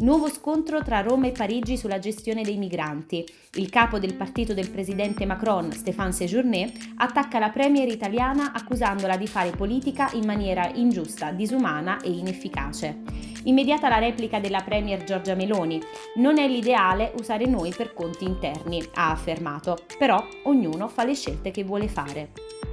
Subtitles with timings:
[0.00, 3.22] Nuovo scontro tra Roma e Parigi sulla gestione dei migranti.
[3.56, 9.26] Il capo del partito del presidente Macron, Stéphane Séjourné, attacca la premier italiana accusandola di
[9.26, 13.02] fare politica in maniera ingiusta, disumana e inefficace.
[13.44, 15.78] Immediata la replica della premier Giorgia Meloni.
[16.16, 21.50] Non è l'ideale usare noi per conti interni, ha affermato, però ognuno fa le scelte
[21.50, 22.69] che vuole fare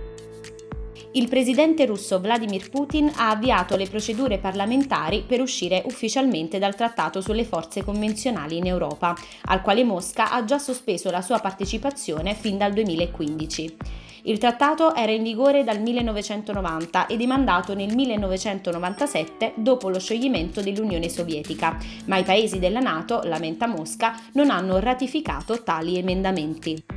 [1.13, 7.21] il presidente russo Vladimir Putin ha avviato le procedure parlamentari per uscire ufficialmente dal trattato
[7.21, 9.15] sulle forze convenzionali in Europa,
[9.45, 13.77] al quale Mosca ha già sospeso la sua partecipazione fin dal 2015.
[14.23, 20.61] Il trattato era in vigore dal 1990 ed è mandato nel 1997 dopo lo scioglimento
[20.61, 26.96] dell'Unione Sovietica, ma i paesi della Nato, lamenta Mosca, non hanno ratificato tali emendamenti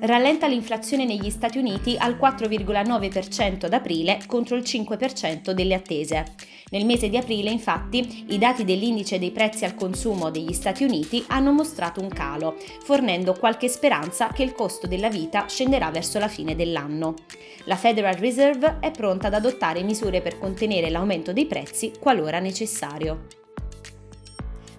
[0.00, 6.24] rallenta l'inflazione negli Stati Uniti al 4,9% ad aprile contro il 5% delle attese.
[6.70, 11.24] Nel mese di aprile, infatti, i dati dell'indice dei prezzi al consumo degli Stati Uniti
[11.28, 16.28] hanno mostrato un calo, fornendo qualche speranza che il costo della vita scenderà verso la
[16.28, 17.14] fine dell'anno.
[17.64, 23.39] La Federal Reserve è pronta ad adottare misure per contenere l'aumento dei prezzi qualora necessario.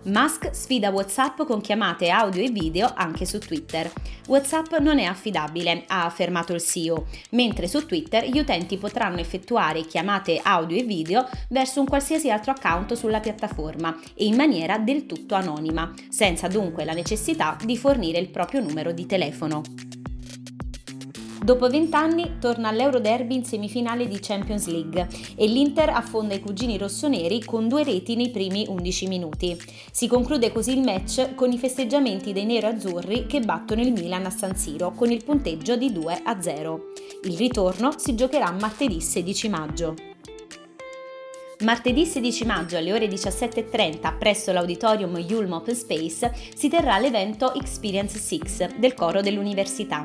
[0.04, 3.92] Musk sfida WhatsApp con chiamate audio e video anche su Twitter.
[4.28, 9.86] WhatsApp non è affidabile, ha affermato il CEO, mentre su Twitter gli utenti potranno effettuare
[9.86, 15.06] chiamate audio e video verso un qualsiasi altro account sulla piattaforma e in maniera del
[15.06, 19.62] tutto anonima, senza dunque la necessità di fornire il proprio numero di telefono.
[21.44, 27.44] Dopo vent'anni torna all'Euroderby in semifinale di Champions League e l'Inter affonda i cugini rossoneri
[27.44, 29.59] con due reti nei primi 11 minuti.
[29.92, 34.30] Si conclude così il match con i festeggiamenti dei nero-azzurri che battono il Milan a
[34.30, 36.80] San Siro con il punteggio di 2 a 0.
[37.24, 40.11] Il ritorno si giocherà martedì 16 maggio.
[41.62, 48.18] Martedì 16 maggio alle ore 17.30 presso l'auditorium Yulm Open Space si terrà l'evento Experience
[48.18, 50.04] 6 del coro dell'università.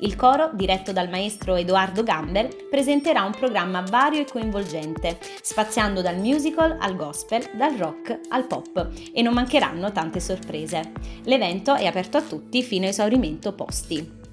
[0.00, 6.18] Il coro, diretto dal maestro Edoardo Gamber, presenterà un programma vario e coinvolgente, spaziando dal
[6.18, 10.90] musical al gospel, dal rock al pop e non mancheranno tante sorprese.
[11.22, 14.25] L'evento è aperto a tutti fino a esaurimento posti.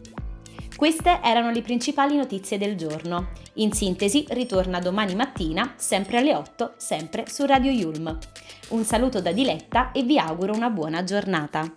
[0.84, 3.30] Queste erano le principali notizie del giorno.
[3.54, 8.18] In sintesi, ritorna domani mattina, sempre alle 8, sempre su Radio Yulm.
[8.72, 11.72] Un saluto da Diletta e vi auguro una buona giornata.